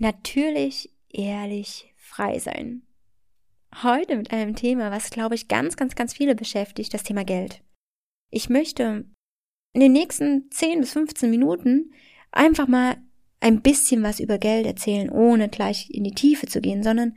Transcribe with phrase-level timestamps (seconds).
[0.00, 2.82] natürlich, ehrlich, frei sein.
[3.82, 7.62] Heute mit einem Thema, was, glaube ich, ganz, ganz, ganz viele beschäftigt, das Thema Geld.
[8.30, 9.04] Ich möchte
[9.72, 11.92] in den nächsten 10 bis 15 Minuten
[12.32, 12.96] einfach mal
[13.40, 17.16] ein bisschen was über Geld erzählen, ohne gleich in die Tiefe zu gehen, sondern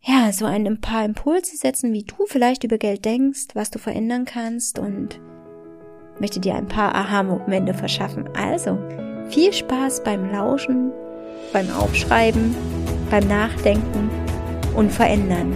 [0.00, 4.26] ja, so ein paar Impulse setzen, wie du vielleicht über Geld denkst, was du verändern
[4.26, 5.18] kannst und
[6.20, 8.28] möchte dir ein paar Aha-Momente verschaffen.
[8.36, 8.78] Also,
[9.30, 10.92] viel Spaß beim Lauschen,
[11.54, 12.52] beim Aufschreiben,
[13.10, 14.10] beim Nachdenken
[14.74, 15.52] und Verändern.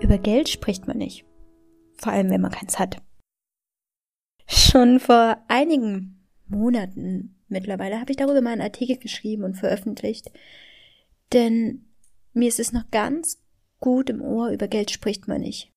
[0.00, 1.26] Über Geld spricht man nicht.
[1.98, 3.02] Vor allem, wenn man keins hat.
[4.48, 10.32] Schon vor einigen Monaten mittlerweile habe ich darüber mal einen Artikel geschrieben und veröffentlicht.
[11.34, 11.92] Denn
[12.32, 13.41] mir ist es noch ganz
[13.82, 15.70] gut im Ohr, über Geld spricht man nicht.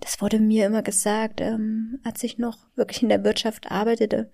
[0.00, 4.30] Das wurde mir immer gesagt, ähm, als ich noch wirklich in der Wirtschaft arbeitete,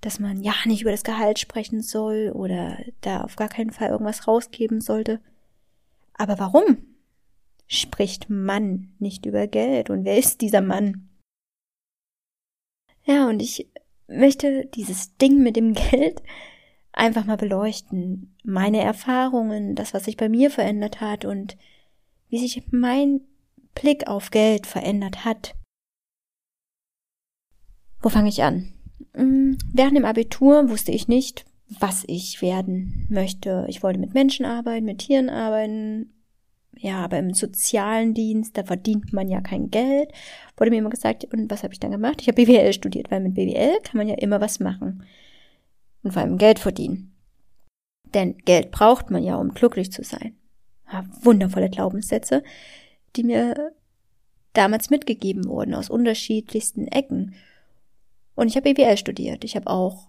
[0.00, 3.88] dass man ja nicht über das Gehalt sprechen soll oder da auf gar keinen Fall
[3.88, 5.20] irgendwas rausgeben sollte.
[6.14, 6.78] Aber warum
[7.66, 11.08] spricht man nicht über Geld und wer ist dieser Mann?
[13.04, 13.68] Ja, und ich
[14.06, 16.22] möchte dieses Ding mit dem Geld
[16.92, 18.34] einfach mal beleuchten.
[18.44, 21.56] Meine Erfahrungen, das, was sich bei mir verändert hat und
[22.28, 23.20] wie sich mein
[23.74, 25.54] Blick auf Geld verändert hat.
[28.00, 28.72] Wo fange ich an?
[29.16, 33.64] Mm, während dem Abitur wusste ich nicht, was ich werden möchte.
[33.68, 36.12] Ich wollte mit Menschen arbeiten, mit Tieren arbeiten,
[36.76, 40.10] ja, aber im sozialen Dienst, da verdient man ja kein Geld.
[40.56, 42.22] Wurde mir immer gesagt, und was habe ich dann gemacht?
[42.22, 45.04] Ich habe BWL studiert, weil mit BWL kann man ja immer was machen.
[46.02, 47.14] Und vor allem Geld verdienen.
[48.14, 50.36] Denn Geld braucht man ja, um glücklich zu sein.
[50.92, 52.42] Ja, wundervolle Glaubenssätze,
[53.16, 53.72] die mir
[54.52, 57.34] damals mitgegeben wurden aus unterschiedlichsten Ecken.
[58.34, 59.44] Und ich habe BWL studiert.
[59.44, 60.08] Ich habe auch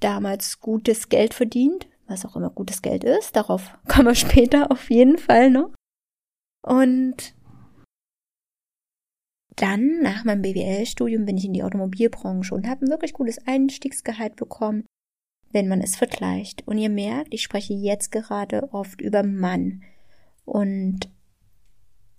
[0.00, 3.36] damals gutes Geld verdient, was auch immer gutes Geld ist.
[3.36, 5.72] Darauf kommen wir später auf jeden Fall noch.
[6.64, 7.34] Und
[9.56, 14.36] dann, nach meinem BWL-Studium, bin ich in die Automobilbranche und habe ein wirklich gutes Einstiegsgehalt
[14.36, 14.86] bekommen,
[15.52, 16.66] wenn man es vergleicht.
[16.66, 19.82] Und ihr merkt, ich spreche jetzt gerade oft über Mann.
[20.44, 21.08] Und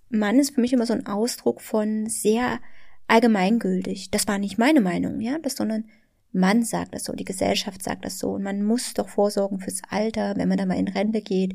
[0.08, 2.60] Mann ist für mich immer so ein Ausdruck von sehr
[3.08, 4.10] allgemeingültig.
[4.10, 5.84] Das war nicht meine Meinung, ja, das, sondern
[6.32, 8.32] Mann sagt das so, die Gesellschaft sagt das so.
[8.32, 11.54] Und man muss doch vorsorgen fürs Alter, wenn man da mal in Rente geht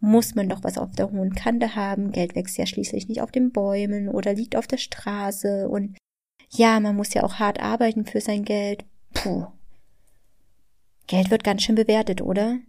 [0.00, 2.10] muss man doch was auf der hohen Kante haben.
[2.10, 5.96] Geld wächst ja schließlich nicht auf den Bäumen oder liegt auf der Straße und
[6.52, 8.84] ja, man muss ja auch hart arbeiten für sein Geld.
[9.14, 9.46] Puh.
[11.10, 12.60] Geld wird ganz schön bewertet, oder?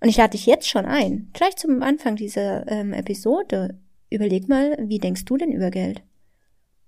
[0.00, 3.80] Und ich lade dich jetzt schon ein, gleich zum Anfang dieser ähm, Episode.
[4.08, 6.04] Überleg mal, wie denkst du denn über Geld?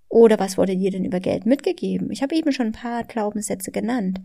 [0.08, 2.12] Oder was wurde dir denn über Geld mitgegeben?
[2.12, 4.20] Ich habe eben schon ein paar Glaubenssätze genannt.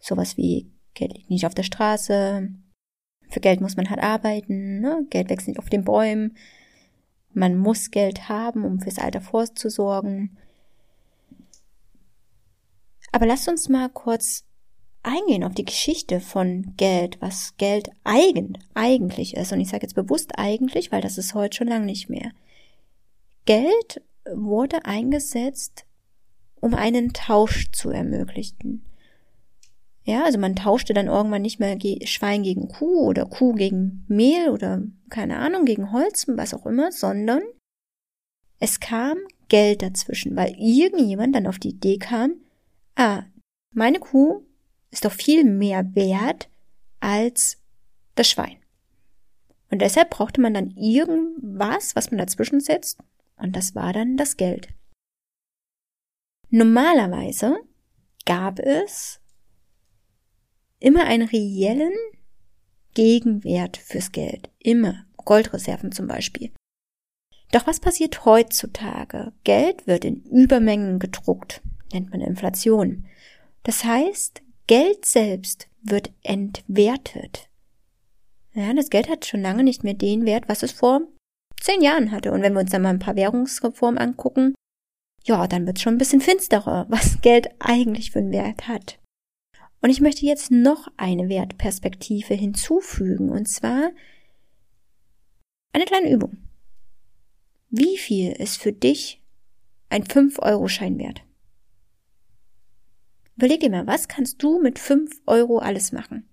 [0.00, 2.50] Sowas wie Geld liegt nicht auf der Straße,
[3.30, 5.06] für Geld muss man halt arbeiten, ne?
[5.08, 6.36] Geld wächst nicht auf den Bäumen.
[7.32, 10.36] Man muss Geld haben, um fürs Alter vorzusorgen.
[13.12, 14.44] Aber lasst uns mal kurz
[15.02, 19.52] eingehen auf die Geschichte von Geld, was Geld eigen, eigentlich ist.
[19.52, 22.32] Und ich sage jetzt bewusst eigentlich, weil das ist heute schon lange nicht mehr.
[23.44, 25.84] Geld wurde eingesetzt,
[26.60, 28.84] um einen Tausch zu ermöglichen.
[30.04, 34.48] Ja, also man tauschte dann irgendwann nicht mehr Schwein gegen Kuh oder Kuh gegen Mehl
[34.48, 37.42] oder keine Ahnung, gegen Holz, was auch immer, sondern
[38.58, 42.34] es kam Geld dazwischen, weil irgendjemand dann auf die Idee kam,
[42.96, 43.24] ah,
[43.74, 44.42] meine Kuh
[44.90, 46.48] ist doch viel mehr wert
[47.00, 47.58] als
[48.14, 48.56] das Schwein.
[49.70, 52.98] Und deshalb brauchte man dann irgendwas, was man dazwischen setzt,
[53.36, 54.68] und das war dann das Geld.
[56.50, 57.58] Normalerweise
[58.24, 59.20] gab es
[60.80, 61.92] immer einen reellen
[62.94, 64.50] Gegenwert fürs Geld.
[64.58, 65.04] Immer.
[65.24, 66.50] Goldreserven zum Beispiel.
[67.52, 69.32] Doch was passiert heutzutage?
[69.44, 71.60] Geld wird in Übermengen gedruckt,
[71.92, 73.06] nennt man Inflation.
[73.62, 77.48] Das heißt, Geld selbst wird entwertet.
[78.52, 81.00] Ja, das Geld hat schon lange nicht mehr den Wert, was es vor
[81.58, 82.32] zehn Jahren hatte.
[82.32, 84.54] Und wenn wir uns dann mal ein paar Währungsreformen angucken,
[85.24, 88.98] ja, dann wird es schon ein bisschen finsterer, was Geld eigentlich für einen Wert hat.
[89.80, 93.92] Und ich möchte jetzt noch eine Wertperspektive hinzufügen, und zwar
[95.72, 96.36] eine kleine Übung.
[97.70, 99.22] Wie viel ist für dich
[99.88, 101.22] ein 5-Euro-Schein wert?
[103.38, 106.28] Überleg dir mal, was kannst du mit 5 Euro alles machen?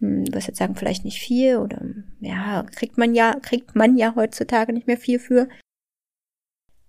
[0.00, 1.82] Hm, du wirst jetzt sagen, vielleicht nicht viel oder
[2.20, 5.46] Ja, kriegt man ja, kriegt man ja heutzutage nicht mehr viel für.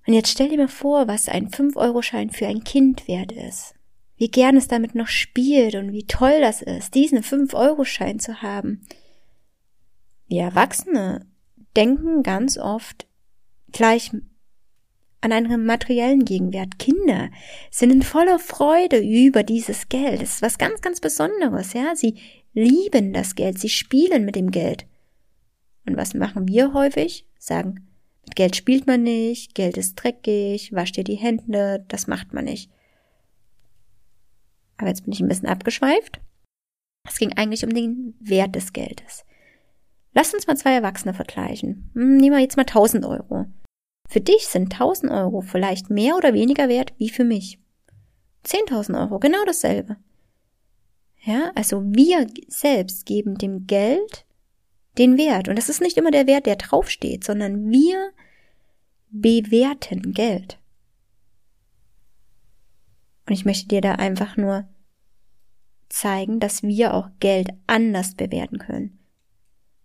[0.07, 3.75] Und jetzt stell dir mal vor, was ein 5-Euro-Schein für ein Kind wert ist.
[4.15, 8.87] Wie gern es damit noch spielt und wie toll das ist, diesen 5-Euro-Schein zu haben.
[10.29, 11.25] Wir Erwachsene
[11.75, 13.07] denken ganz oft
[13.73, 14.13] gleich
[15.21, 16.79] an einen materiellen Gegenwert.
[16.79, 17.29] Kinder
[17.71, 20.21] sind in voller Freude über dieses Geld.
[20.21, 21.95] Das ist was ganz, ganz Besonderes, ja.
[21.95, 22.15] Sie
[22.53, 24.85] lieben das Geld, sie spielen mit dem Geld.
[25.85, 27.25] Und was machen wir häufig?
[27.39, 27.87] Sagen,
[28.25, 32.45] mit Geld spielt man nicht, Geld ist dreckig, wasch dir die Hände, das macht man
[32.45, 32.69] nicht.
[34.77, 36.19] Aber jetzt bin ich ein bisschen abgeschweift.
[37.07, 39.25] Es ging eigentlich um den Wert des Geldes.
[40.13, 41.89] Lass uns mal zwei Erwachsene vergleichen.
[41.93, 43.45] Hm, nehmen wir jetzt mal 1000 Euro.
[44.07, 47.59] Für dich sind 1000 Euro vielleicht mehr oder weniger wert wie für mich.
[48.45, 49.97] 10.000 Euro, genau dasselbe.
[51.23, 54.25] Ja, also wir selbst geben dem Geld
[54.97, 55.49] den Wert.
[55.49, 58.11] Und das ist nicht immer der Wert, der draufsteht, sondern wir
[59.09, 60.57] bewerten Geld.
[63.27, 64.67] Und ich möchte dir da einfach nur
[65.89, 68.99] zeigen, dass wir auch Geld anders bewerten können.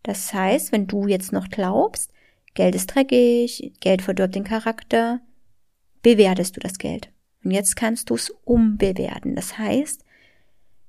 [0.05, 2.12] Das heißt, wenn du jetzt noch glaubst,
[2.55, 5.21] Geld ist dreckig, Geld verdirbt den Charakter,
[6.03, 7.11] bewertest du das Geld.
[7.45, 9.35] Und jetzt kannst du es umbewerten.
[9.35, 10.05] Das heißt,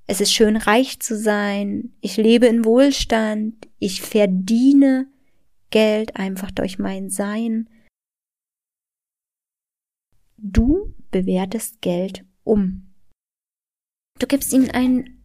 [0.05, 5.07] es ist schön reich zu sein, ich lebe in Wohlstand, ich verdiene
[5.69, 7.69] Geld einfach durch mein Sein.
[10.37, 12.93] Du bewertest Geld um.
[14.19, 15.23] Du gibst ihm einen,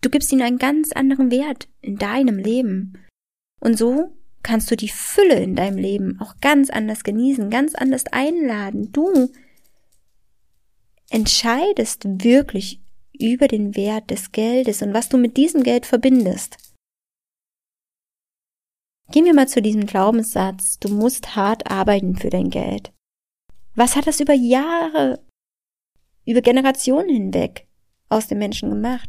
[0.00, 2.94] du gibst ihm einen ganz anderen Wert in deinem Leben.
[3.60, 8.06] Und so kannst du die Fülle in deinem Leben auch ganz anders genießen, ganz anders
[8.06, 8.92] einladen.
[8.92, 9.30] Du
[11.10, 12.80] entscheidest wirklich
[13.18, 16.56] über den Wert des Geldes und was du mit diesem Geld verbindest.
[19.10, 22.92] Gehen wir mal zu diesem Glaubenssatz, du musst hart arbeiten für dein Geld.
[23.74, 25.24] Was hat das über Jahre,
[26.26, 27.66] über Generationen hinweg
[28.10, 29.08] aus den Menschen gemacht?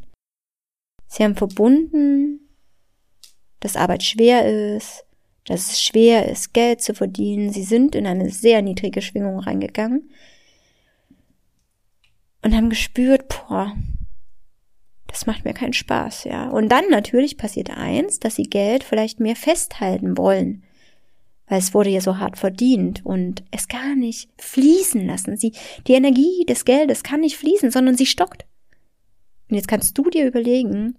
[1.08, 2.50] Sie haben verbunden,
[3.60, 5.06] dass Arbeit schwer ist,
[5.50, 7.52] dass es schwer ist, Geld zu verdienen.
[7.52, 10.12] Sie sind in eine sehr niedrige Schwingung reingegangen
[12.44, 13.76] und haben gespürt, boah,
[15.08, 16.50] das macht mir keinen Spaß, ja.
[16.50, 20.64] Und dann natürlich passiert eins, dass sie Geld vielleicht mehr festhalten wollen,
[21.48, 25.36] weil es wurde ja so hart verdient und es gar nicht fließen lassen.
[25.36, 25.54] Sie,
[25.88, 28.46] die Energie des Geldes kann nicht fließen, sondern sie stockt.
[29.50, 30.96] Und jetzt kannst du dir überlegen,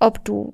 [0.00, 0.52] ob du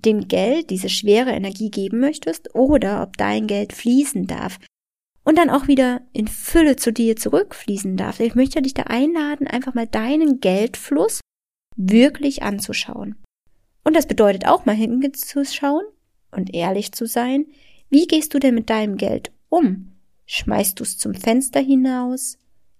[0.00, 4.58] dem Geld diese schwere Energie geben möchtest oder ob dein Geld fließen darf
[5.24, 8.20] und dann auch wieder in Fülle zu dir zurückfließen darf.
[8.20, 11.20] Ich möchte dich da einladen, einfach mal deinen Geldfluss
[11.76, 13.16] wirklich anzuschauen.
[13.84, 15.84] Und das bedeutet auch mal hinzuschauen
[16.30, 17.46] und ehrlich zu sein.
[17.90, 19.92] Wie gehst du denn mit deinem Geld um?
[20.26, 22.38] Schmeißt du es zum Fenster hinaus?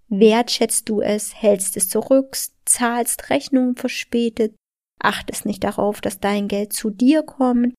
[0.09, 1.35] Wertschätzt du es?
[1.35, 2.37] Hältst es zurück?
[2.64, 4.55] Zahlst Rechnungen verspätet?
[5.04, 7.75] Achtest nicht darauf, dass dein Geld zu dir kommt.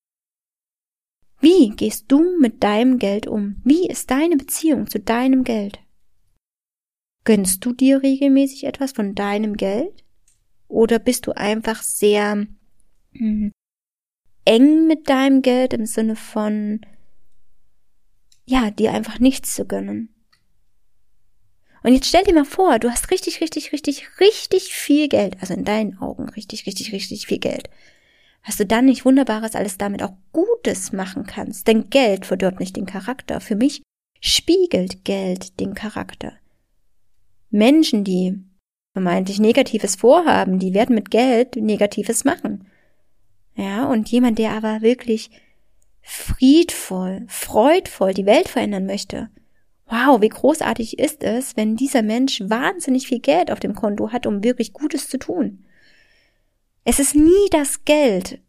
[1.39, 3.61] Wie gehst du mit deinem Geld um?
[3.63, 5.79] Wie ist deine Beziehung zu deinem Geld?
[7.25, 10.03] Gönnst du dir regelmäßig etwas von deinem Geld?
[10.67, 12.47] Oder bist du einfach sehr
[13.13, 13.51] hm,
[14.45, 16.81] eng mit deinem Geld im Sinne von,
[18.45, 20.12] ja, dir einfach nichts zu gönnen?
[21.83, 25.53] Und jetzt stell dir mal vor, du hast richtig, richtig, richtig, richtig viel Geld, also
[25.53, 27.69] in deinen Augen richtig, richtig, richtig viel Geld.
[28.45, 31.67] Was du dann nicht Wunderbares alles damit auch Gutes machen kannst.
[31.67, 33.39] Denn Geld verdirbt nicht den Charakter.
[33.39, 33.83] Für mich
[34.19, 36.33] spiegelt Geld den Charakter.
[37.49, 38.41] Menschen, die
[38.93, 42.67] vermeintlich Negatives vorhaben, die werden mit Geld Negatives machen.
[43.55, 45.29] Ja, und jemand, der aber wirklich
[46.01, 49.29] friedvoll, freudvoll die Welt verändern möchte,
[49.93, 54.25] wow, wie großartig ist es, wenn dieser Mensch wahnsinnig viel Geld auf dem Konto hat,
[54.25, 55.65] um wirklich Gutes zu tun.
[56.83, 58.41] Es ist nie das Geld,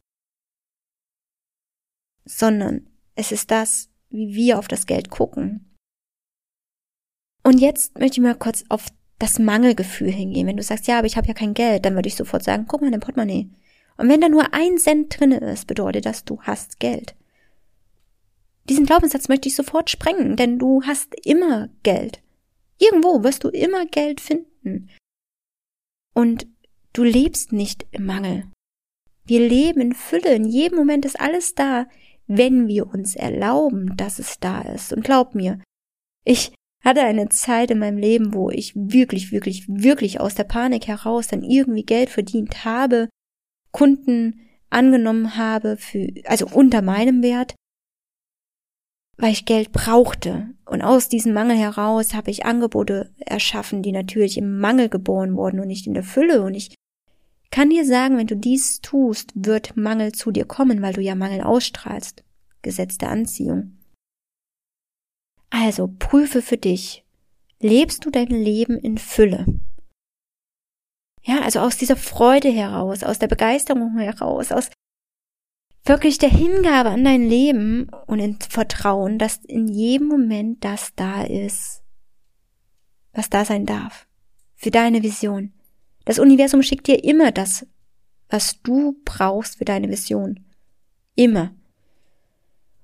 [2.25, 5.77] sondern es ist das, wie wir auf das Geld gucken.
[7.43, 8.87] Und jetzt möchte ich mal kurz auf
[9.19, 10.47] das Mangelgefühl hingehen.
[10.47, 12.65] Wenn du sagst, ja, aber ich habe ja kein Geld, dann würde ich sofort sagen,
[12.67, 13.51] guck mal in dein Portemonnaie.
[13.99, 17.15] Und wenn da nur ein Cent drinne ist, bedeutet das, du hast Geld.
[18.69, 22.23] Diesen Glaubenssatz möchte ich sofort sprengen, denn du hast immer Geld.
[22.79, 24.91] Irgendwo wirst du immer Geld finden.
[26.15, 26.47] Und
[26.93, 28.45] du lebst nicht im Mangel.
[29.27, 30.35] Wir leben in Fülle.
[30.35, 31.87] In jedem Moment ist alles da,
[32.27, 34.93] wenn wir uns erlauben, dass es da ist.
[34.93, 35.61] Und glaub mir,
[36.25, 36.53] ich
[36.83, 41.29] hatte eine Zeit in meinem Leben, wo ich wirklich, wirklich, wirklich aus der Panik heraus
[41.29, 43.09] dann irgendwie Geld verdient habe,
[43.73, 44.41] Kunden
[44.71, 47.55] angenommen habe für, also unter meinem Wert,
[49.17, 50.49] weil ich Geld brauchte.
[50.65, 55.61] Und aus diesem Mangel heraus habe ich Angebote erschaffen, die natürlich im Mangel geboren wurden
[55.61, 56.43] und nicht in der Fülle.
[56.43, 56.75] Und ich
[57.51, 61.15] kann dir sagen, wenn du dies tust, wird Mangel zu dir kommen, weil du ja
[61.15, 62.25] Mangel ausstrahlst.
[62.63, 63.79] Gesetz der Anziehung.
[65.51, 67.05] Also prüfe für dich,
[67.61, 69.47] lebst du dein Leben in Fülle?
[71.23, 74.71] Ja, also aus dieser Freude heraus, aus der Begeisterung heraus, aus
[75.85, 81.23] wirklich der Hingabe an dein Leben und in Vertrauen, dass in jedem Moment das da
[81.23, 81.83] ist,
[83.13, 84.07] was da sein darf.
[84.55, 85.53] Für deine Vision.
[86.05, 87.67] Das Universum schickt dir immer das,
[88.29, 90.41] was du brauchst für deine Vision.
[91.15, 91.55] Immer.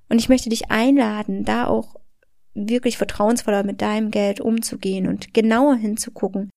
[0.08, 1.96] Und ich möchte dich einladen, da auch
[2.54, 6.50] wirklich vertrauensvoller mit deinem Geld umzugehen und genauer hinzugucken,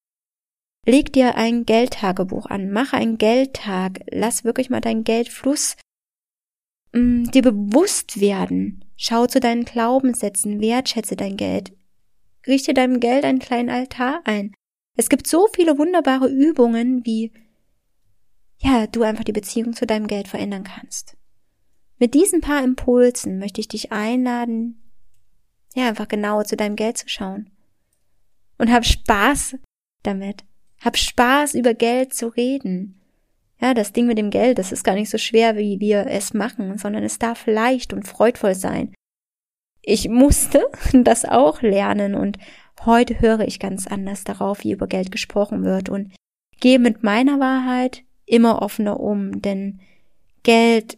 [0.85, 5.77] Leg dir ein Geldtagebuch an, mache einen Geldtag, lass wirklich mal deinen Geldfluss
[6.93, 8.85] mh, mm, dir bewusst werden.
[8.95, 11.73] Schau zu deinen Glaubenssätzen, wertschätze dein Geld.
[12.47, 14.53] Richte deinem Geld einen kleinen Altar ein.
[14.95, 17.33] Es gibt so viele wunderbare Übungen, wie
[18.59, 21.17] ja, du einfach die Beziehung zu deinem Geld verändern kannst.
[21.99, 24.81] Mit diesen paar Impulsen möchte ich dich einladen,
[25.75, 27.49] ja, einfach genauer zu deinem Geld zu schauen.
[28.57, 29.57] Und hab Spaß
[30.03, 30.43] damit.
[30.81, 33.01] Hab Spaß, über Geld zu reden.
[33.63, 36.33] Ja, das Ding mit dem Geld, das ist gar nicht so schwer, wie wir es
[36.33, 38.93] machen, sondern es darf leicht und freudvoll sein.
[39.81, 42.37] Ich musste das auch lernen und
[42.83, 46.13] heute höre ich ganz anders darauf, wie über Geld gesprochen wird und
[46.59, 49.79] gehe mit meiner Wahrheit immer offener um, denn
[50.43, 50.97] Geld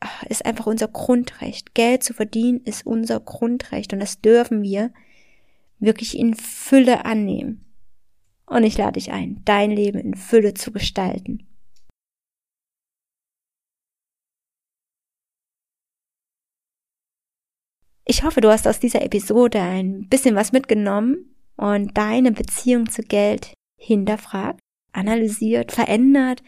[0.00, 1.74] ah, ist einfach unser Grundrecht.
[1.74, 4.90] Geld zu verdienen ist unser Grundrecht und das dürfen wir
[5.78, 7.64] wirklich in Fülle annehmen
[8.46, 11.47] und ich lade dich ein, dein Leben in Fülle zu gestalten.
[18.10, 23.02] Ich hoffe, du hast aus dieser Episode ein bisschen was mitgenommen und deine Beziehung zu
[23.02, 24.60] Geld hinterfragt,
[24.94, 26.42] analysiert, verändert.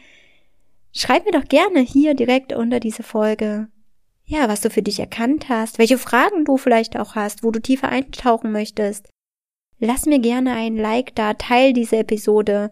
[0.94, 3.68] Schreib mir doch gerne hier direkt unter diese Folge,
[4.24, 7.60] ja, was du für dich erkannt hast, welche Fragen du vielleicht auch hast, wo du
[7.60, 9.10] tiefer eintauchen möchtest.
[9.78, 12.70] Lass mir gerne ein Like da, teil diese Episode.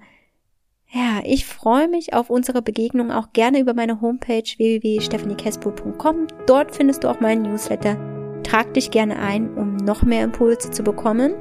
[0.90, 6.26] Ja, ich freue mich auf unsere Begegnung auch gerne über meine Homepage www.stephaniekespo.com.
[6.46, 8.17] Dort findest du auch meinen Newsletter.
[8.42, 11.34] Trag dich gerne ein, um noch mehr Impulse zu bekommen.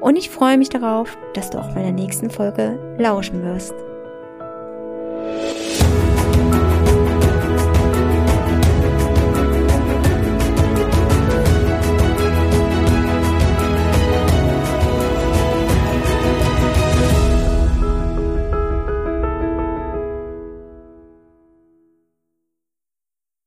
[0.00, 3.74] Und ich freue mich darauf, dass du auch meiner nächsten Folge lauschen wirst.